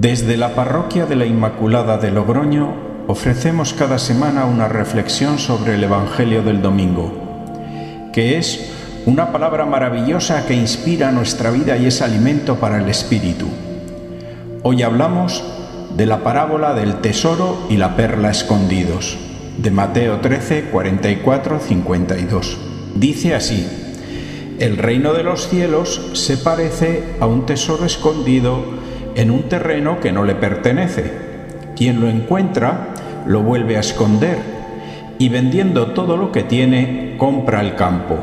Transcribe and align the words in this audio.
Desde 0.00 0.38
la 0.38 0.54
parroquia 0.54 1.04
de 1.04 1.14
la 1.14 1.26
Inmaculada 1.26 1.98
de 1.98 2.10
Logroño 2.10 3.04
ofrecemos 3.06 3.74
cada 3.74 3.98
semana 3.98 4.46
una 4.46 4.66
reflexión 4.66 5.38
sobre 5.38 5.74
el 5.74 5.84
Evangelio 5.84 6.42
del 6.42 6.62
Domingo, 6.62 7.12
que 8.10 8.38
es 8.38 8.72
una 9.04 9.30
palabra 9.30 9.66
maravillosa 9.66 10.46
que 10.46 10.54
inspira 10.54 11.12
nuestra 11.12 11.50
vida 11.50 11.76
y 11.76 11.84
es 11.84 12.00
alimento 12.00 12.56
para 12.56 12.78
el 12.78 12.88
espíritu. 12.88 13.44
Hoy 14.62 14.82
hablamos 14.82 15.44
de 15.98 16.06
la 16.06 16.24
parábola 16.24 16.72
del 16.72 17.02
tesoro 17.02 17.66
y 17.68 17.76
la 17.76 17.94
perla 17.94 18.30
escondidos, 18.30 19.18
de 19.58 19.70
Mateo 19.70 20.20
13, 20.20 20.70
44, 20.72 21.60
52. 21.60 22.58
Dice 22.94 23.34
así, 23.34 23.68
el 24.60 24.78
reino 24.78 25.12
de 25.12 25.24
los 25.24 25.50
cielos 25.50 26.00
se 26.14 26.38
parece 26.38 27.16
a 27.20 27.26
un 27.26 27.44
tesoro 27.44 27.84
escondido 27.84 28.80
en 29.14 29.30
un 29.30 29.44
terreno 29.44 30.00
que 30.00 30.12
no 30.12 30.24
le 30.24 30.34
pertenece. 30.34 31.10
Quien 31.76 32.00
lo 32.00 32.08
encuentra 32.08 32.88
lo 33.26 33.42
vuelve 33.42 33.76
a 33.76 33.80
esconder 33.80 34.38
y 35.18 35.28
vendiendo 35.28 35.88
todo 35.88 36.16
lo 36.16 36.32
que 36.32 36.42
tiene 36.42 37.16
compra 37.18 37.60
el 37.60 37.74
campo. 37.74 38.16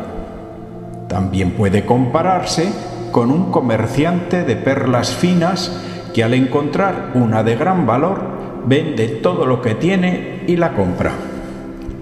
También 1.07 1.51
puede 1.51 1.85
compararse 1.85 2.69
con 3.11 3.31
un 3.31 3.51
comerciante 3.51 4.43
de 4.43 4.55
perlas 4.55 5.11
finas 5.11 5.79
que 6.13 6.23
al 6.23 6.33
encontrar 6.33 7.11
una 7.13 7.43
de 7.43 7.55
gran 7.55 7.85
valor 7.85 8.19
vende 8.65 9.07
todo 9.07 9.45
lo 9.45 9.61
que 9.61 9.75
tiene 9.75 10.43
y 10.47 10.57
la 10.57 10.73
compra. 10.73 11.13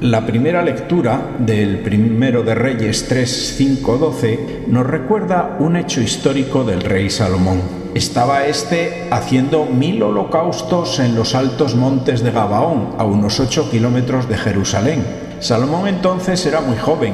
La 0.02 0.26
primera 0.26 0.62
lectura 0.62 1.22
del 1.40 1.80
primero 1.80 2.44
de 2.44 2.56
Reyes 2.56 3.08
3, 3.08 3.56
5, 3.58 3.98
12 3.98 4.64
nos 4.68 4.86
recuerda 4.86 5.58
un 5.60 5.78
hecho 5.78 6.02
histórico 6.02 6.64
del 6.64 6.82
rey 6.82 7.10
Salomón 7.10 7.85
estaba 7.96 8.46
éste 8.46 9.08
haciendo 9.10 9.64
mil 9.64 10.04
holocaustos 10.04 11.00
en 11.00 11.16
los 11.16 11.34
altos 11.34 11.76
montes 11.76 12.22
de 12.22 12.32
Gabaón, 12.32 12.96
a 12.98 13.06
unos 13.06 13.40
ocho 13.40 13.72
kilómetros 13.72 14.28
de 14.28 14.38
Jerusalén. 14.38 15.06
Salomón 15.40 15.88
entonces 15.88 16.46
era 16.46 16.60
muy 16.60 16.76
joven, 16.76 17.14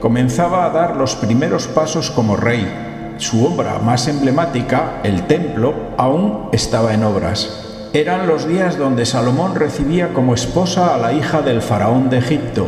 comenzaba 0.00 0.66
a 0.66 0.70
dar 0.70 0.96
los 0.96 1.16
primeros 1.16 1.66
pasos 1.66 2.10
como 2.10 2.36
rey. 2.36 3.14
Su 3.16 3.46
obra 3.46 3.78
más 3.78 4.06
emblemática, 4.06 5.00
el 5.02 5.26
templo, 5.26 5.74
aún 5.96 6.50
estaba 6.52 6.92
en 6.92 7.04
obras. 7.04 7.88
Eran 7.94 8.26
los 8.26 8.46
días 8.46 8.76
donde 8.76 9.06
Salomón 9.06 9.54
recibía 9.54 10.12
como 10.12 10.34
esposa 10.34 10.94
a 10.94 10.98
la 10.98 11.14
hija 11.14 11.40
del 11.40 11.62
faraón 11.62 12.10
de 12.10 12.18
Egipto, 12.18 12.66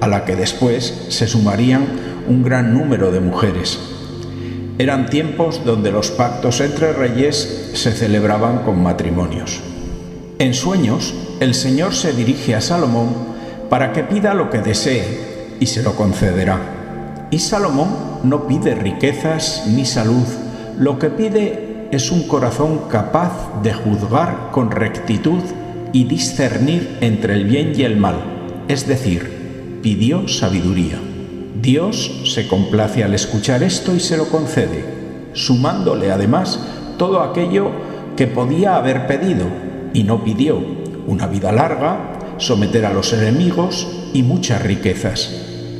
a 0.00 0.08
la 0.08 0.24
que 0.24 0.34
después 0.34 1.08
se 1.10 1.28
sumarían 1.28 1.84
un 2.26 2.42
gran 2.42 2.72
número 2.72 3.10
de 3.10 3.20
mujeres. 3.20 3.91
Eran 4.82 5.08
tiempos 5.08 5.64
donde 5.64 5.92
los 5.92 6.10
pactos 6.10 6.60
entre 6.60 6.92
reyes 6.92 7.70
se 7.72 7.92
celebraban 7.92 8.64
con 8.64 8.82
matrimonios. 8.82 9.60
En 10.40 10.54
sueños, 10.54 11.14
el 11.38 11.54
Señor 11.54 11.94
se 11.94 12.12
dirige 12.12 12.56
a 12.56 12.60
Salomón 12.60 13.14
para 13.70 13.92
que 13.92 14.02
pida 14.02 14.34
lo 14.34 14.50
que 14.50 14.58
desee 14.58 15.54
y 15.60 15.66
se 15.66 15.84
lo 15.84 15.94
concederá. 15.94 17.28
Y 17.30 17.38
Salomón 17.38 17.90
no 18.24 18.48
pide 18.48 18.74
riquezas 18.74 19.68
ni 19.68 19.84
salud, 19.84 20.26
lo 20.76 20.98
que 20.98 21.10
pide 21.10 21.86
es 21.92 22.10
un 22.10 22.26
corazón 22.26 22.88
capaz 22.90 23.62
de 23.62 23.72
juzgar 23.74 24.50
con 24.50 24.72
rectitud 24.72 25.44
y 25.92 26.06
discernir 26.06 26.98
entre 27.00 27.34
el 27.34 27.44
bien 27.44 27.72
y 27.76 27.84
el 27.84 27.98
mal, 27.98 28.16
es 28.66 28.88
decir, 28.88 29.78
pidió 29.80 30.26
sabiduría. 30.26 31.11
Dios 31.60 32.22
se 32.24 32.48
complace 32.48 33.04
al 33.04 33.14
escuchar 33.14 33.62
esto 33.62 33.94
y 33.94 34.00
se 34.00 34.16
lo 34.16 34.28
concede, 34.28 34.84
sumándole 35.34 36.10
además 36.10 36.60
todo 36.96 37.20
aquello 37.20 37.70
que 38.16 38.26
podía 38.26 38.76
haber 38.76 39.06
pedido 39.06 39.46
y 39.92 40.04
no 40.04 40.24
pidió, 40.24 40.58
una 41.06 41.26
vida 41.26 41.52
larga, 41.52 42.36
someter 42.38 42.86
a 42.86 42.92
los 42.92 43.12
enemigos 43.12 43.86
y 44.12 44.22
muchas 44.22 44.62
riquezas. 44.62 45.30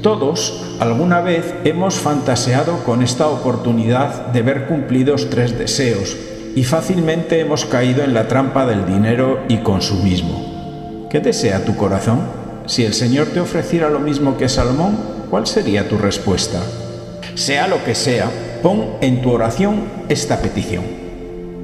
Todos 0.03 0.77
alguna 0.81 1.21
vez 1.21 1.55
hemos 1.65 1.95
fantaseado 1.95 2.85
con 2.85 3.03
esta 3.03 3.29
oportunidad 3.29 4.27
de 4.27 4.43
ver 4.43 4.67
cumplidos 4.67 5.31
tres 5.31 5.59
deseos 5.59 6.17
y 6.55 6.65
fácilmente 6.65 7.41
hemos 7.41 7.65
caído 7.65 8.03
en 8.03 8.13
la 8.13 8.29
trampa 8.29 8.67
del 8.67 8.85
dinero 8.85 9.41
y 9.49 9.59
consumismo. 9.59 11.09
¿Qué 11.09 11.21
desea 11.21 11.65
tu 11.65 11.77
corazón? 11.77 12.21
Si 12.67 12.85
el 12.85 12.95
Señor 12.95 13.29
te 13.29 13.41
ofreciera 13.41 13.91
lo 13.91 14.01
mismo 14.01 14.37
que 14.37 14.49
Salomón, 14.49 14.97
¿cuál 15.33 15.47
sería 15.47 15.89
tu 15.89 15.97
respuesta? 15.97 16.61
Sea 17.37 17.67
lo 17.67 17.83
que 17.85 17.95
sea, 17.95 18.31
pon 18.63 18.97
en 19.01 19.23
tu 19.23 19.31
oración 19.31 19.85
esta 20.11 20.43
petición. 20.43 20.85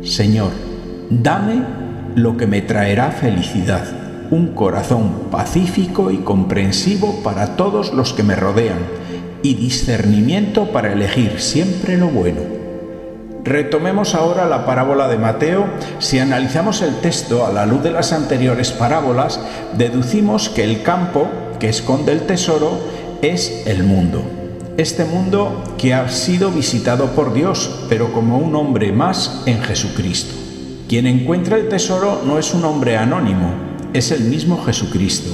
Señor, 0.02 0.52
dame 1.10 1.64
lo 2.14 2.38
que 2.38 2.46
me 2.46 2.62
traerá 2.62 3.10
felicidad, 3.10 3.84
un 4.30 4.54
corazón 4.54 5.28
pacífico 5.30 6.10
y 6.10 6.16
comprensivo 6.16 7.22
para 7.22 7.56
todos 7.56 7.92
los 7.92 8.14
que 8.14 8.22
me 8.22 8.36
rodean 8.36 8.78
y 9.42 9.52
discernimiento 9.52 10.72
para 10.72 10.94
elegir 10.94 11.38
siempre 11.38 11.98
lo 11.98 12.06
bueno. 12.08 12.40
Retomemos 13.44 14.14
ahora 14.14 14.46
la 14.46 14.64
parábola 14.64 15.08
de 15.08 15.18
Mateo. 15.18 15.66
Si 15.98 16.18
analizamos 16.18 16.80
el 16.80 17.00
texto 17.00 17.46
a 17.46 17.52
la 17.52 17.66
luz 17.66 17.82
de 17.82 17.90
las 17.90 18.14
anteriores 18.14 18.72
parábolas, 18.72 19.38
deducimos 19.76 20.48
que 20.48 20.64
el 20.64 20.82
campo 20.82 21.28
que 21.58 21.68
esconde 21.68 22.12
el 22.12 22.22
tesoro 22.22 22.78
es 23.22 23.66
el 23.66 23.82
mundo. 23.82 24.22
Este 24.76 25.04
mundo 25.04 25.74
que 25.76 25.92
ha 25.92 26.08
sido 26.08 26.50
visitado 26.50 27.06
por 27.16 27.34
Dios, 27.34 27.86
pero 27.88 28.12
como 28.12 28.38
un 28.38 28.54
hombre 28.54 28.92
más 28.92 29.42
en 29.46 29.60
Jesucristo. 29.60 30.34
Quien 30.88 31.06
encuentra 31.06 31.56
el 31.56 31.68
tesoro 31.68 32.22
no 32.24 32.38
es 32.38 32.54
un 32.54 32.64
hombre 32.64 32.96
anónimo, 32.96 33.52
es 33.92 34.12
el 34.12 34.24
mismo 34.24 34.62
Jesucristo. 34.64 35.30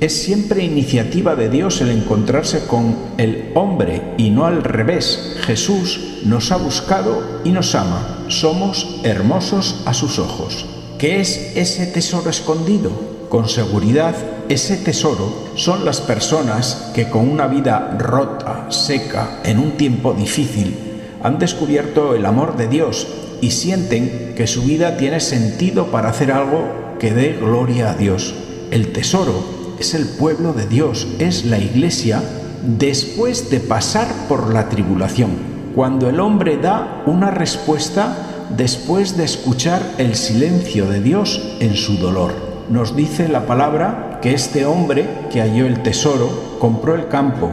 Es 0.00 0.22
siempre 0.22 0.64
iniciativa 0.64 1.36
de 1.36 1.50
Dios 1.50 1.82
el 1.82 1.90
encontrarse 1.90 2.66
con 2.66 2.96
el 3.18 3.50
hombre 3.54 4.14
y 4.16 4.30
no 4.30 4.46
al 4.46 4.64
revés. 4.64 5.36
Jesús 5.42 6.22
nos 6.24 6.50
ha 6.52 6.56
buscado 6.56 7.42
y 7.44 7.50
nos 7.50 7.74
ama. 7.74 8.24
Somos 8.28 9.00
hermosos 9.04 9.82
a 9.84 9.92
sus 9.92 10.18
ojos. 10.18 10.64
¿Qué 10.98 11.20
es 11.20 11.52
ese 11.54 11.86
tesoro 11.86 12.30
escondido? 12.30 12.90
Con 13.28 13.46
seguridad 13.46 14.16
ese 14.50 14.76
tesoro 14.76 15.32
son 15.54 15.84
las 15.84 16.00
personas 16.00 16.90
que 16.92 17.08
con 17.08 17.28
una 17.28 17.46
vida 17.46 17.96
rota, 17.96 18.66
seca, 18.68 19.38
en 19.44 19.60
un 19.60 19.76
tiempo 19.76 20.12
difícil, 20.12 20.76
han 21.22 21.38
descubierto 21.38 22.16
el 22.16 22.26
amor 22.26 22.56
de 22.56 22.66
Dios 22.66 23.06
y 23.40 23.52
sienten 23.52 24.34
que 24.36 24.48
su 24.48 24.62
vida 24.62 24.96
tiene 24.96 25.20
sentido 25.20 25.86
para 25.92 26.10
hacer 26.10 26.32
algo 26.32 26.64
que 26.98 27.12
dé 27.12 27.38
gloria 27.40 27.90
a 27.90 27.94
Dios. 27.94 28.34
El 28.72 28.92
tesoro 28.92 29.76
es 29.78 29.94
el 29.94 30.06
pueblo 30.06 30.52
de 30.52 30.66
Dios, 30.66 31.06
es 31.20 31.44
la 31.44 31.58
iglesia 31.58 32.20
después 32.62 33.50
de 33.50 33.60
pasar 33.60 34.08
por 34.28 34.52
la 34.52 34.68
tribulación, 34.68 35.30
cuando 35.76 36.08
el 36.08 36.18
hombre 36.18 36.56
da 36.56 37.04
una 37.06 37.30
respuesta 37.30 38.48
después 38.56 39.16
de 39.16 39.26
escuchar 39.26 39.80
el 39.98 40.16
silencio 40.16 40.86
de 40.86 41.00
Dios 41.00 41.40
en 41.60 41.76
su 41.76 41.98
dolor 41.98 42.50
nos 42.70 42.94
dice 42.94 43.28
la 43.28 43.46
palabra 43.46 44.09
que 44.20 44.34
este 44.34 44.66
hombre 44.66 45.08
que 45.30 45.40
halló 45.40 45.66
el 45.66 45.82
tesoro 45.82 46.56
compró 46.58 46.94
el 46.94 47.08
campo. 47.08 47.50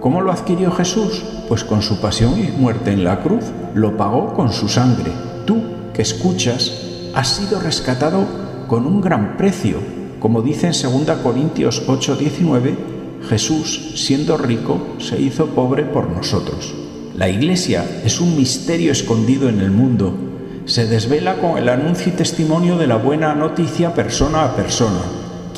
¿Cómo 0.00 0.20
lo 0.20 0.32
adquirió 0.32 0.70
Jesús? 0.72 1.24
Pues 1.48 1.64
con 1.64 1.82
su 1.82 2.00
pasión 2.00 2.38
y 2.38 2.50
muerte 2.50 2.92
en 2.92 3.04
la 3.04 3.20
cruz. 3.20 3.44
Lo 3.74 3.96
pagó 3.96 4.34
con 4.34 4.52
su 4.52 4.68
sangre. 4.68 5.12
Tú 5.46 5.62
que 5.92 6.02
escuchas 6.02 6.72
has 7.14 7.28
sido 7.28 7.60
rescatado 7.60 8.26
con 8.66 8.86
un 8.86 9.00
gran 9.00 9.36
precio. 9.36 9.78
Como 10.20 10.42
dice 10.42 10.66
en 10.66 11.06
2 11.06 11.18
Corintios 11.22 11.86
8:19, 11.86 12.76
Jesús, 13.28 13.92
siendo 13.96 14.36
rico, 14.36 14.78
se 14.98 15.20
hizo 15.20 15.46
pobre 15.46 15.84
por 15.84 16.08
nosotros. 16.08 16.74
La 17.16 17.28
iglesia 17.28 17.84
es 18.04 18.20
un 18.20 18.36
misterio 18.36 18.92
escondido 18.92 19.48
en 19.48 19.60
el 19.60 19.70
mundo 19.70 20.28
se 20.68 20.86
desvela 20.86 21.36
con 21.36 21.56
el 21.56 21.70
anuncio 21.70 22.12
y 22.12 22.16
testimonio 22.16 22.76
de 22.76 22.86
la 22.86 22.96
buena 22.96 23.34
noticia 23.34 23.94
persona 23.94 24.44
a 24.44 24.54
persona. 24.54 25.00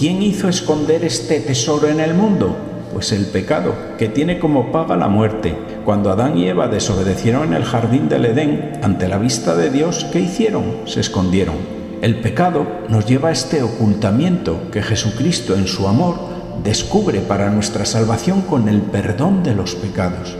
¿Quién 0.01 0.23
hizo 0.23 0.49
esconder 0.49 1.05
este 1.05 1.41
tesoro 1.41 1.87
en 1.87 2.01
el 2.01 2.15
mundo? 2.15 2.57
Pues 2.95 3.13
el 3.13 3.27
pecado, 3.27 3.75
que 3.99 4.09
tiene 4.09 4.39
como 4.39 4.73
paga 4.73 4.97
la 4.97 5.09
muerte. 5.09 5.55
Cuando 5.85 6.11
Adán 6.11 6.39
y 6.39 6.49
Eva 6.49 6.69
desobedecieron 6.69 7.49
en 7.49 7.53
el 7.53 7.65
jardín 7.65 8.09
del 8.09 8.25
Edén 8.25 8.81
ante 8.83 9.09
la 9.09 9.19
vista 9.19 9.55
de 9.55 9.69
Dios, 9.69 10.07
¿qué 10.11 10.21
hicieron? 10.21 10.65
Se 10.87 11.01
escondieron. 11.01 11.57
El 12.01 12.19
pecado 12.21 12.67
nos 12.89 13.05
lleva 13.05 13.29
a 13.29 13.33
este 13.33 13.63
ocultamiento 13.63 14.71
que 14.73 14.81
Jesucristo 14.81 15.55
en 15.55 15.67
su 15.67 15.87
amor 15.87 16.17
descubre 16.65 17.21
para 17.21 17.51
nuestra 17.51 17.85
salvación 17.85 18.41
con 18.41 18.71
el 18.71 18.81
perdón 18.81 19.43
de 19.43 19.55
los 19.55 19.75
pecados. 19.75 20.35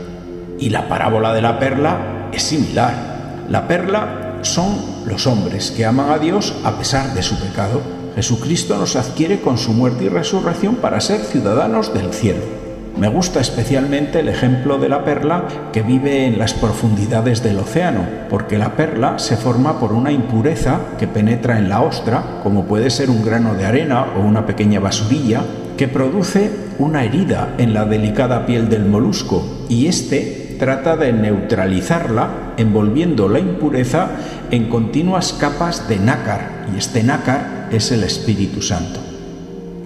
Y 0.57 0.71
la 0.71 0.89
parábola 0.89 1.35
de 1.35 1.41
la 1.43 1.59
perla 1.59 2.29
es 2.33 2.41
similar. 2.41 3.43
La 3.47 3.67
perla 3.67 4.39
son 4.41 4.75
los 5.05 5.27
hombres 5.27 5.69
que 5.69 5.85
aman 5.85 6.09
a 6.09 6.17
Dios 6.17 6.51
a 6.63 6.79
pesar 6.79 7.13
de 7.13 7.21
su 7.21 7.35
pecado. 7.39 8.00
Jesucristo 8.15 8.77
nos 8.77 8.95
adquiere 8.95 9.39
con 9.39 9.57
su 9.57 9.73
muerte 9.73 10.05
y 10.05 10.09
resurrección 10.09 10.75
para 10.75 10.99
ser 10.99 11.21
ciudadanos 11.21 11.93
del 11.93 12.13
cielo. 12.13 12.61
Me 12.97 13.07
gusta 13.07 13.39
especialmente 13.39 14.19
el 14.19 14.27
ejemplo 14.27 14.77
de 14.77 14.89
la 14.89 15.05
perla 15.05 15.45
que 15.71 15.81
vive 15.81 16.25
en 16.25 16.37
las 16.37 16.53
profundidades 16.53 17.41
del 17.41 17.59
océano, 17.59 18.05
porque 18.29 18.57
la 18.57 18.75
perla 18.75 19.17
se 19.17 19.37
forma 19.37 19.79
por 19.79 19.93
una 19.93 20.11
impureza 20.11 20.79
que 20.99 21.07
penetra 21.07 21.57
en 21.57 21.69
la 21.69 21.81
ostra, 21.81 22.41
como 22.43 22.65
puede 22.65 22.89
ser 22.89 23.09
un 23.09 23.23
grano 23.23 23.55
de 23.55 23.65
arena 23.65 24.05
o 24.17 24.19
una 24.19 24.45
pequeña 24.45 24.81
basurilla, 24.81 25.41
que 25.77 25.87
produce 25.87 26.51
una 26.79 27.03
herida 27.03 27.55
en 27.57 27.73
la 27.73 27.85
delicada 27.85 28.45
piel 28.45 28.69
del 28.69 28.85
molusco 28.85 29.65
y 29.69 29.87
éste 29.87 30.57
trata 30.59 30.95
de 30.95 31.11
neutralizarla 31.11 32.53
envolviendo 32.57 33.27
la 33.27 33.39
impureza 33.39 34.09
en 34.51 34.69
continuas 34.69 35.33
capas 35.33 35.87
de 35.87 35.97
nácar 35.97 36.67
y 36.71 36.77
este 36.77 37.01
nácar 37.01 37.60
es 37.71 37.91
el 37.91 38.03
Espíritu 38.03 38.61
Santo. 38.61 38.99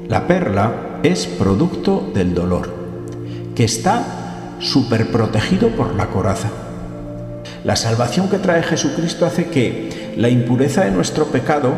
La 0.08 0.28
perla 0.28 1.00
es 1.04 1.28
producto 1.28 2.12
del 2.14 2.34
dolor, 2.34 2.74
que 3.56 3.64
está 3.64 4.56
superprotegido 4.60 5.70
por 5.70 5.96
la 5.96 6.08
coraza. 6.08 6.50
La 7.64 7.76
salvación 7.76 8.30
que 8.30 8.38
trae 8.38 8.64
Jesucristo 8.64 9.26
hace 9.26 9.48
que 9.48 10.14
la 10.18 10.30
impureza 10.30 10.86
de 10.86 10.92
nuestro 10.92 11.28
pecado, 11.28 11.74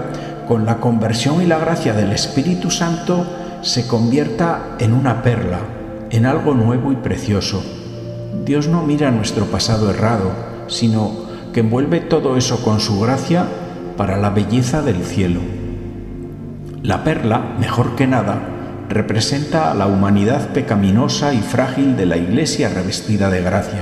con 0.48 0.66
la 0.66 0.78
conversión 0.78 1.42
y 1.42 1.46
la 1.46 1.60
gracia 1.60 1.94
del 1.94 2.12
Espíritu 2.12 2.72
Santo, 2.72 3.26
se 3.62 3.88
convierta 3.88 4.76
en 4.80 4.94
una 4.94 5.22
perla, 5.24 5.60
en 6.10 6.26
algo 6.26 6.54
nuevo 6.54 6.92
y 6.92 6.96
precioso. 6.98 7.64
Dios 8.46 8.68
no 8.68 8.84
mira 8.84 9.12
nuestro 9.12 9.46
pasado 9.46 9.90
errado, 9.90 10.32
sino 10.68 11.28
que 11.54 11.62
envuelve 11.62 12.00
todo 12.00 12.38
eso 12.38 12.64
con 12.64 12.80
su 12.80 13.00
gracia 13.00 13.46
para 13.98 14.18
la 14.18 14.30
belleza 14.30 14.82
del 14.82 15.04
cielo. 15.04 15.67
La 16.84 17.04
perla, 17.04 17.56
mejor 17.60 17.96
que 17.96 18.08
nada, 18.08 18.40
representa 18.90 19.72
a 19.72 19.74
la 19.74 19.88
humanidad 19.88 20.50
pecaminosa 20.50 21.34
y 21.34 21.40
frágil 21.40 21.98
de 21.98 22.06
la 22.06 22.18
Iglesia 22.18 22.70
revestida 22.70 23.30
de 23.30 23.42
gracia. 23.42 23.82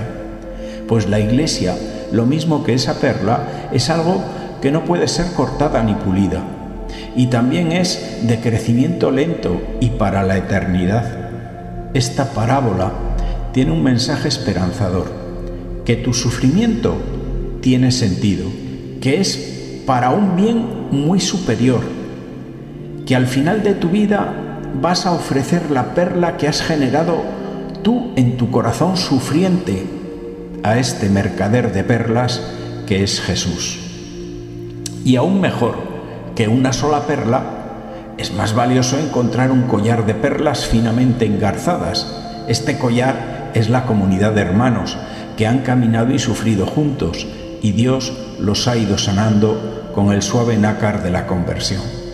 Pues 0.87 1.09
la 1.09 1.19
Iglesia, 1.19 1.75
lo 2.11 2.25
mismo 2.25 2.63
que 2.63 2.73
esa 2.73 2.99
perla, 2.99 3.69
es 3.71 3.89
algo 3.89 4.23
que 4.61 4.71
no 4.71 4.85
puede 4.85 5.07
ser 5.07 5.27
cortada 5.33 5.83
ni 5.83 5.93
pulida 5.93 6.41
y 7.15 7.27
también 7.27 7.71
es 7.71 8.19
de 8.23 8.39
crecimiento 8.39 9.11
lento 9.11 9.61
y 9.79 9.91
para 9.91 10.23
la 10.23 10.37
eternidad. 10.37 11.91
Esta 11.93 12.31
parábola 12.31 12.91
tiene 13.53 13.71
un 13.71 13.83
mensaje 13.83 14.27
esperanzador, 14.27 15.11
que 15.85 15.95
tu 15.95 16.13
sufrimiento 16.13 16.97
tiene 17.61 17.91
sentido, 17.91 18.45
que 19.01 19.21
es 19.21 19.81
para 19.85 20.09
un 20.09 20.35
bien 20.35 20.65
muy 20.91 21.19
superior, 21.19 21.81
que 23.05 23.15
al 23.15 23.27
final 23.27 23.63
de 23.63 23.73
tu 23.73 23.89
vida 23.89 24.33
vas 24.81 25.05
a 25.05 25.11
ofrecer 25.11 25.71
la 25.71 25.93
perla 25.93 26.37
que 26.37 26.47
has 26.47 26.61
generado 26.61 27.23
tú 27.83 28.11
en 28.15 28.37
tu 28.37 28.49
corazón 28.49 28.97
sufriente 28.97 29.85
a 30.63 30.79
este 30.79 31.09
mercader 31.09 31.71
de 31.71 31.83
perlas 31.83 32.41
que 32.87 33.03
es 33.03 33.21
Jesús. 33.21 33.79
Y 35.03 35.17
aún 35.17 35.39
mejor, 35.39 35.75
que 36.35 36.47
una 36.47 36.73
sola 36.73 37.01
perla, 37.01 37.43
es 38.17 38.33
más 38.33 38.55
valioso 38.55 38.97
encontrar 38.97 39.51
un 39.51 39.63
collar 39.63 40.05
de 40.05 40.15
perlas 40.15 40.65
finamente 40.65 41.25
engarzadas. 41.25 42.07
Este 42.47 42.77
collar 42.77 43.51
es 43.53 43.69
la 43.69 43.85
comunidad 43.85 44.33
de 44.33 44.41
hermanos 44.41 44.97
que 45.37 45.45
han 45.45 45.59
caminado 45.59 46.13
y 46.13 46.19
sufrido 46.19 46.65
juntos 46.65 47.27
y 47.61 47.73
Dios 47.73 48.13
los 48.39 48.67
ha 48.67 48.77
ido 48.77 48.97
sanando 48.97 49.91
con 49.93 50.11
el 50.11 50.21
suave 50.21 50.57
nácar 50.57 51.03
de 51.03 51.11
la 51.11 51.27
conversión. 51.27 52.04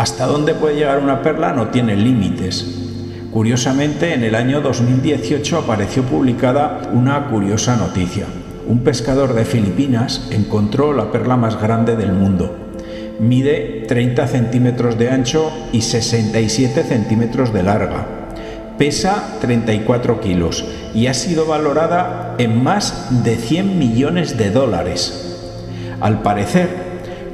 ¿Hasta 0.00 0.26
dónde 0.26 0.54
puede 0.54 0.76
llegar 0.76 0.98
una 0.98 1.22
perla? 1.22 1.52
No 1.52 1.68
tiene 1.68 1.94
límites. 1.94 2.78
Curiosamente, 3.30 4.14
en 4.14 4.24
el 4.24 4.34
año 4.34 4.60
2018 4.60 5.58
apareció 5.58 6.02
publicada 6.04 6.90
una 6.92 7.28
curiosa 7.28 7.76
noticia 7.76 8.26
un 8.70 8.84
pescador 8.84 9.34
de 9.34 9.44
Filipinas 9.44 10.28
encontró 10.30 10.92
la 10.92 11.10
perla 11.10 11.36
más 11.36 11.60
grande 11.60 11.96
del 11.96 12.12
mundo. 12.12 12.56
Mide 13.18 13.84
30 13.88 14.28
centímetros 14.28 14.96
de 14.96 15.10
ancho 15.10 15.50
y 15.72 15.80
67 15.80 16.84
centímetros 16.84 17.52
de 17.52 17.64
larga. 17.64 18.06
Pesa 18.78 19.38
34 19.40 20.20
kilos 20.20 20.64
y 20.94 21.08
ha 21.08 21.14
sido 21.14 21.46
valorada 21.46 22.36
en 22.38 22.62
más 22.62 23.24
de 23.24 23.34
100 23.34 23.76
millones 23.76 24.38
de 24.38 24.52
dólares. 24.52 25.36
Al 26.00 26.22
parecer, 26.22 26.68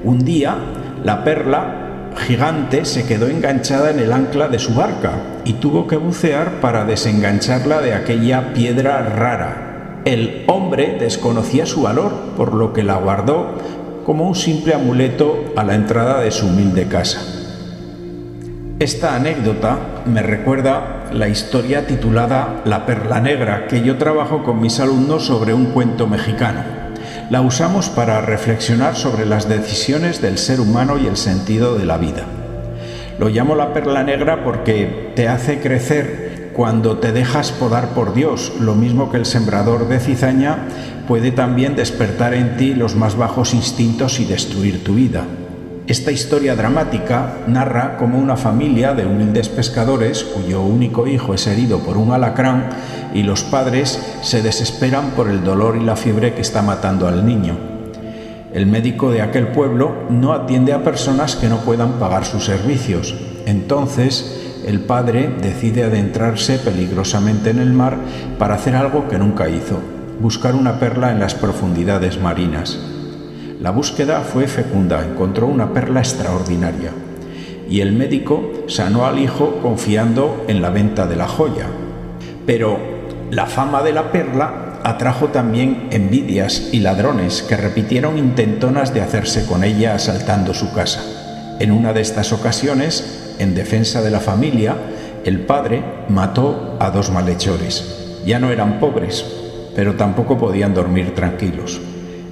un 0.04 0.24
día 0.24 0.56
la 1.04 1.22
perla 1.22 1.85
gigante 2.16 2.84
se 2.84 3.06
quedó 3.06 3.28
enganchada 3.28 3.90
en 3.90 4.00
el 4.00 4.12
ancla 4.12 4.48
de 4.48 4.58
su 4.58 4.74
barca 4.74 5.12
y 5.44 5.54
tuvo 5.54 5.86
que 5.86 5.96
bucear 5.96 6.60
para 6.60 6.84
desengancharla 6.84 7.80
de 7.80 7.94
aquella 7.94 8.52
piedra 8.52 9.02
rara 9.02 9.66
el 10.06 10.44
hombre 10.46 10.98
desconocía 11.00 11.66
su 11.66 11.82
valor, 11.82 12.12
por 12.36 12.54
lo 12.54 12.72
que 12.72 12.84
la 12.84 12.94
guardó 12.94 13.56
como 14.04 14.28
un 14.28 14.36
simple 14.36 14.72
amuleto 14.72 15.46
a 15.56 15.64
la 15.64 15.74
entrada 15.74 16.20
de 16.20 16.30
su 16.30 16.46
humilde 16.46 16.86
casa. 16.86 17.22
Esta 18.78 19.16
anécdota 19.16 20.04
me 20.04 20.22
recuerda 20.22 21.06
la 21.12 21.26
historia 21.26 21.88
titulada 21.88 22.62
La 22.64 22.86
perla 22.86 23.20
negra, 23.20 23.66
que 23.66 23.82
yo 23.82 23.98
trabajo 23.98 24.44
con 24.44 24.60
mis 24.60 24.78
alumnos 24.78 25.26
sobre 25.26 25.52
un 25.52 25.66
cuento 25.66 26.06
mexicano. 26.06 26.85
La 27.28 27.40
usamos 27.40 27.88
para 27.88 28.20
reflexionar 28.20 28.94
sobre 28.94 29.26
las 29.26 29.48
decisiones 29.48 30.22
del 30.22 30.38
ser 30.38 30.60
humano 30.60 30.96
y 30.96 31.08
el 31.08 31.16
sentido 31.16 31.76
de 31.76 31.84
la 31.84 31.98
vida. 31.98 32.22
Lo 33.18 33.28
llamo 33.28 33.56
la 33.56 33.72
perla 33.72 34.04
negra 34.04 34.44
porque 34.44 35.10
te 35.16 35.26
hace 35.26 35.58
crecer 35.60 36.52
cuando 36.54 36.98
te 36.98 37.10
dejas 37.10 37.50
podar 37.50 37.88
por 37.94 38.14
Dios, 38.14 38.52
lo 38.60 38.76
mismo 38.76 39.10
que 39.10 39.16
el 39.16 39.26
sembrador 39.26 39.88
de 39.88 39.98
cizaña 39.98 40.68
puede 41.08 41.32
también 41.32 41.74
despertar 41.74 42.32
en 42.32 42.56
ti 42.56 42.74
los 42.74 42.94
más 42.94 43.16
bajos 43.16 43.54
instintos 43.54 44.20
y 44.20 44.24
destruir 44.24 44.84
tu 44.84 44.94
vida. 44.94 45.24
Esta 45.86 46.10
historia 46.10 46.56
dramática 46.56 47.44
narra 47.46 47.96
cómo 47.96 48.18
una 48.18 48.36
familia 48.36 48.92
de 48.92 49.06
humildes 49.06 49.48
pescadores, 49.48 50.24
cuyo 50.24 50.60
único 50.62 51.06
hijo 51.06 51.32
es 51.32 51.46
herido 51.46 51.78
por 51.78 51.96
un 51.96 52.10
alacrán, 52.10 52.70
y 53.14 53.22
los 53.22 53.44
padres 53.44 54.00
se 54.20 54.42
desesperan 54.42 55.10
por 55.10 55.28
el 55.28 55.44
dolor 55.44 55.76
y 55.76 55.84
la 55.84 55.94
fiebre 55.94 56.34
que 56.34 56.40
está 56.40 56.60
matando 56.60 57.06
al 57.06 57.24
niño. 57.24 57.56
El 58.52 58.66
médico 58.66 59.12
de 59.12 59.22
aquel 59.22 59.48
pueblo 59.48 59.94
no 60.10 60.32
atiende 60.32 60.72
a 60.72 60.82
personas 60.82 61.36
que 61.36 61.48
no 61.48 61.58
puedan 61.58 62.00
pagar 62.00 62.24
sus 62.24 62.44
servicios. 62.44 63.14
Entonces, 63.46 64.64
el 64.66 64.80
padre 64.80 65.36
decide 65.40 65.84
adentrarse 65.84 66.58
peligrosamente 66.58 67.50
en 67.50 67.60
el 67.60 67.72
mar 67.72 67.96
para 68.40 68.56
hacer 68.56 68.74
algo 68.74 69.06
que 69.06 69.18
nunca 69.18 69.48
hizo, 69.48 69.78
buscar 70.18 70.56
una 70.56 70.80
perla 70.80 71.12
en 71.12 71.20
las 71.20 71.36
profundidades 71.36 72.20
marinas. 72.20 72.95
La 73.60 73.70
búsqueda 73.70 74.20
fue 74.20 74.46
fecunda, 74.48 75.02
encontró 75.02 75.46
una 75.46 75.72
perla 75.72 76.00
extraordinaria 76.00 76.90
y 77.68 77.80
el 77.80 77.92
médico 77.92 78.52
sanó 78.68 79.06
al 79.06 79.18
hijo 79.18 79.60
confiando 79.62 80.44
en 80.46 80.60
la 80.60 80.70
venta 80.70 81.06
de 81.06 81.16
la 81.16 81.26
joya. 81.26 81.66
Pero 82.44 82.78
la 83.30 83.46
fama 83.46 83.82
de 83.82 83.92
la 83.92 84.12
perla 84.12 84.80
atrajo 84.84 85.28
también 85.28 85.88
envidias 85.90 86.68
y 86.72 86.80
ladrones 86.80 87.42
que 87.42 87.56
repitieron 87.56 88.18
intentonas 88.18 88.92
de 88.92 89.00
hacerse 89.00 89.46
con 89.46 89.64
ella 89.64 89.94
asaltando 89.94 90.54
su 90.54 90.72
casa. 90.72 91.02
En 91.58 91.72
una 91.72 91.94
de 91.94 92.02
estas 92.02 92.32
ocasiones, 92.32 93.34
en 93.38 93.54
defensa 93.54 94.02
de 94.02 94.10
la 94.10 94.20
familia, 94.20 94.76
el 95.24 95.40
padre 95.40 95.82
mató 96.08 96.76
a 96.78 96.90
dos 96.90 97.10
malhechores. 97.10 98.20
Ya 98.26 98.38
no 98.38 98.50
eran 98.50 98.78
pobres, 98.78 99.24
pero 99.74 99.94
tampoco 99.94 100.36
podían 100.38 100.74
dormir 100.74 101.14
tranquilos. 101.14 101.80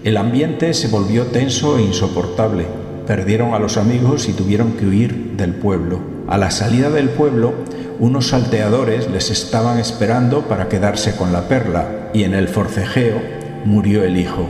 El 0.05 0.19
ambiente 0.19 0.75
se 0.75 0.89
volvió 0.89 1.29
tenso 1.29 1.79
e 1.79 1.83
insoportable. 1.83 2.67
Perdieron 3.07 3.55
a 3.55 3.59
los 3.59 3.79
amigos 3.79 4.29
y 4.29 4.35
tuvieron 4.35 4.73
que 4.73 4.87
huir 4.87 5.33
del 5.39 5.55
pueblo. 5.55 5.99
A 6.29 6.37
la 6.37 6.51
salida 6.51 6.91
del 6.91 7.09
pueblo, 7.09 7.55
unos 7.99 8.29
salteadores 8.29 9.09
les 9.09 9.31
estaban 9.31 9.79
esperando 9.79 10.43
para 10.43 10.69
quedarse 10.69 11.17
con 11.17 11.33
la 11.33 11.49
perla 11.49 12.11
y 12.13 12.25
en 12.25 12.35
el 12.35 12.49
forcejeo 12.49 13.19
murió 13.65 14.05
el 14.05 14.19
hijo, 14.19 14.47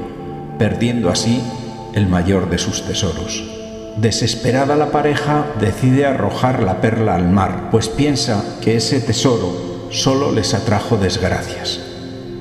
perdiendo 0.59 1.09
así 1.09 1.41
el 1.95 2.09
mayor 2.09 2.51
de 2.51 2.59
sus 2.59 2.83
tesoros. 2.83 3.49
Desesperada 3.97 4.75
la 4.75 4.91
pareja 4.91 5.47
decide 5.61 6.05
arrojar 6.05 6.65
la 6.65 6.81
perla 6.81 7.15
al 7.15 7.29
mar, 7.29 7.69
pues 7.71 7.89
piensa 7.89 8.43
que 8.61 8.75
ese 8.75 8.99
tesoro 8.99 9.87
solo 9.91 10.33
les 10.33 10.53
atrajo 10.53 10.97
desgracias. 10.97 11.81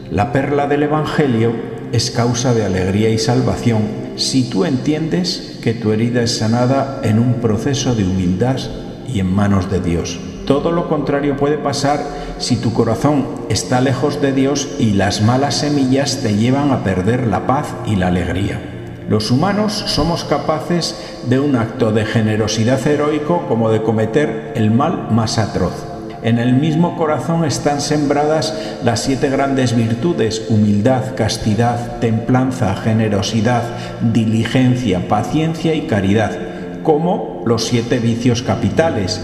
La 0.10 0.32
perla 0.32 0.66
del 0.66 0.82
Evangelio 0.82 1.73
es 1.94 2.10
causa 2.10 2.56
de 2.56 2.66
alegría 2.66 3.10
y 3.10 3.20
salvación 3.20 3.84
si 4.16 4.50
tú 4.50 4.66
entiendes 4.66 5.60
que 5.62 5.74
tu 5.74 5.92
herida 5.92 6.24
es 6.24 6.38
sanada 6.38 7.00
en 7.04 7.20
un 7.20 7.36
proceso 7.36 7.94
de 7.94 8.04
humildad 8.04 8.58
y 9.08 9.20
en 9.20 9.32
manos 9.32 9.70
de 9.70 9.80
Dios. 9.80 10.20
Todo 10.48 10.72
lo 10.72 10.90
contrario 10.90 11.38
puede 11.38 11.58
pasar 11.58 12.04
si 12.40 12.58
tu 12.58 12.74
corazón 12.74 13.28
está 13.48 13.80
lejos 13.80 14.22
de 14.22 14.34
Dios 14.34 14.68
y 14.80 14.94
las 14.94 15.22
malas 15.22 15.56
semillas 15.56 16.22
te 16.24 16.36
llevan 16.36 16.72
a 16.72 16.84
perder 16.84 17.28
la 17.28 17.46
paz 17.46 17.76
y 17.86 17.96
la 17.96 18.08
alegría. 18.08 18.60
Los 19.08 19.30
humanos 19.30 19.84
somos 19.86 20.24
capaces 20.24 20.96
de 21.30 21.40
un 21.40 21.56
acto 21.56 21.92
de 21.92 22.06
generosidad 22.06 22.86
heroico 22.88 23.46
como 23.48 23.70
de 23.70 23.84
cometer 23.84 24.54
el 24.56 24.72
mal 24.72 25.12
más 25.12 25.38
atroz. 25.38 25.93
En 26.24 26.40
el 26.40 26.54
mismo 26.54 26.96
corazón 26.96 27.44
están 27.44 27.82
sembradas 27.82 28.78
las 28.82 29.02
siete 29.02 29.30
grandes 29.30 29.76
virtudes, 29.76 30.46
humildad, 30.48 31.16
castidad, 31.16 32.00
templanza, 32.00 32.76
generosidad, 32.78 33.64
diligencia, 34.14 35.10
paciencia 35.10 35.76
y 35.76 35.82
caridad, 35.82 36.32
como 36.82 37.44
los 37.46 37.66
siete 37.66 38.00
vicios 38.00 38.42
capitales, 38.42 39.20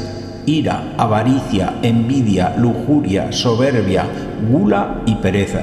ira, 0.46 0.94
avaricia, 0.98 1.76
envidia, 1.84 2.54
lujuria, 2.58 3.32
soberbia, 3.32 4.04
gula 4.52 5.02
y 5.06 5.16
pereza. 5.16 5.62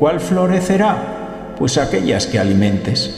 ¿Cuál 0.00 0.18
florecerá? 0.18 1.54
Pues 1.56 1.78
aquellas 1.78 2.26
que 2.26 2.40
alimentes. 2.40 3.14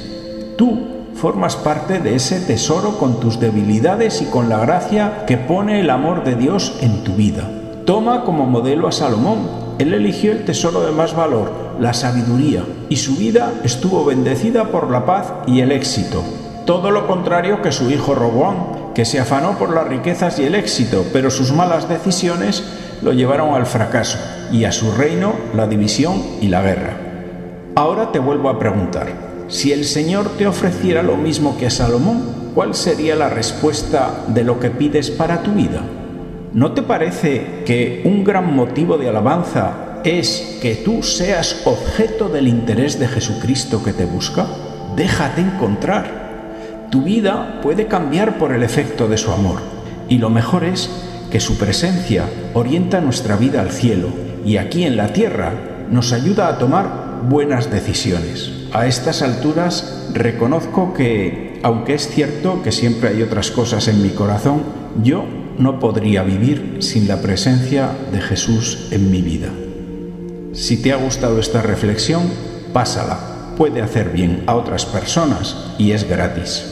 Tú 0.59 0.90
formas 1.21 1.55
parte 1.55 2.01
de 2.01 2.15
ese 2.15 2.41
tesoro 2.41 2.97
con 2.97 3.21
tus 3.21 3.39
debilidades 3.39 4.23
y 4.23 4.25
con 4.25 4.49
la 4.49 4.59
gracia 4.59 5.27
que 5.27 5.37
pone 5.37 5.79
el 5.81 5.91
amor 5.91 6.25
de 6.25 6.35
Dios 6.35 6.79
en 6.81 7.05
tu 7.05 7.13
vida. 7.13 7.47
Toma 7.85 8.25
como 8.25 8.47
modelo 8.47 8.89
a 8.89 8.93
Salomón. 8.93 9.77
Él 9.79 9.93
eligió 9.93 10.33
el 10.33 10.47
tesoro 10.47 10.81
de 10.81 10.93
más 10.93 11.15
valor, 11.15 11.53
la 11.79 11.93
sabiduría, 11.93 12.65
y 12.89 12.97
su 12.97 13.17
vida 13.17 13.53
estuvo 13.65 14.07
bendecida 14.07 14.73
por 14.73 14.91
la 14.91 15.05
paz 15.05 15.35
y 15.47 15.61
el 15.61 15.73
éxito. 15.73 16.25
Todo 16.65 16.91
lo 16.91 17.07
contrario 17.07 17.61
que 17.61 17.71
su 17.71 17.91
hijo 17.91 18.15
Roboán, 18.15 18.93
que 18.95 19.05
se 19.05 19.21
afanó 19.21 19.59
por 19.59 19.75
las 19.75 19.89
riquezas 19.89 20.39
y 20.39 20.45
el 20.45 20.55
éxito, 20.55 21.05
pero 21.13 21.31
sus 21.31 21.53
malas 21.53 21.87
decisiones 21.87 22.65
lo 23.03 23.13
llevaron 23.13 23.53
al 23.53 23.67
fracaso 23.67 24.19
y 24.51 24.65
a 24.65 24.73
su 24.73 24.91
reino 24.93 25.35
la 25.55 25.67
división 25.67 26.23
y 26.41 26.49
la 26.49 26.63
guerra. 26.63 26.97
Ahora 27.75 28.11
te 28.11 28.19
vuelvo 28.19 28.49
a 28.49 28.59
preguntar, 28.59 29.30
si 29.51 29.73
el 29.73 29.85
Señor 29.85 30.37
te 30.39 30.47
ofreciera 30.47 31.03
lo 31.03 31.17
mismo 31.17 31.59
que 31.59 31.67
a 31.67 31.71
Salomón, 31.71 32.53
¿cuál 32.55 32.73
sería 32.77 33.17
la 33.17 33.29
respuesta 33.29 34.25
de 34.29 34.45
lo 34.45 34.61
que 34.61 34.71
pides 34.71 35.11
para 35.11 35.43
tu 35.43 35.51
vida? 35.51 35.83
¿No 36.53 36.71
te 36.71 36.83
parece 36.83 37.65
que 37.67 38.03
un 38.05 38.23
gran 38.23 38.55
motivo 38.55 38.97
de 38.97 39.09
alabanza 39.09 40.01
es 40.05 40.59
que 40.63 40.77
tú 40.77 41.03
seas 41.03 41.63
objeto 41.65 42.29
del 42.29 42.47
interés 42.47 43.01
de 43.01 43.09
Jesucristo 43.09 43.83
que 43.83 43.93
te 43.93 44.05
busca? 44.05 44.47
Déjate 44.95 45.41
encontrar. 45.41 46.87
Tu 46.93 47.03
vida 47.03 47.59
puede 47.61 47.89
cambiar 47.89 48.39
por 48.39 48.53
el 48.53 48.63
efecto 48.63 49.09
de 49.09 49.19
su 49.19 49.33
amor. 49.33 49.59
Y 50.09 50.19
lo 50.19 50.31
mejor 50.31 50.63
es 50.63 50.89
que 51.33 51.41
su 51.41 51.59
presencia 51.59 52.25
orienta 52.55 53.01
nuestra 53.01 53.35
vida 53.35 53.61
al 53.63 53.73
cielo 53.73 54.11
y 54.45 54.59
aquí 54.59 54.85
en 54.85 54.97
la 54.97 55.13
tierra 55.13 55.53
nos 55.91 56.13
ayuda 56.13 56.47
a 56.47 56.59
tomar 56.59 57.10
buenas 57.29 57.71
decisiones. 57.71 58.53
A 58.73 58.87
estas 58.87 59.23
alturas 59.23 60.09
reconozco 60.13 60.95
que, 60.95 61.61
aunque 61.63 61.95
es 61.95 62.09
cierto 62.09 62.63
que 62.63 62.73
siempre 62.73 63.11
hay 63.11 63.23
otras 63.23 63.51
cosas 63.51 63.89
en 63.89 64.03
mi 64.03 64.11
corazón, 64.11 64.63
yo 65.03 65.25
no 65.59 65.79
podría 65.79 66.23
vivir 66.23 66.79
sin 66.81 67.07
la 67.09 67.21
presencia 67.21 67.91
de 68.13 68.21
Jesús 68.21 68.89
en 68.91 69.11
mi 69.11 69.23
vida. 69.23 69.49
Si 70.53 70.83
te 70.83 70.93
ha 70.93 70.97
gustado 70.97 71.39
esta 71.39 71.63
reflexión, 71.63 72.23
pásala. 72.73 73.55
Puede 73.57 73.83
hacer 73.83 74.11
bien 74.11 74.43
a 74.47 74.55
otras 74.55 74.87
personas 74.87 75.75
y 75.79 75.93
es 75.93 76.09
gratis. 76.09 76.70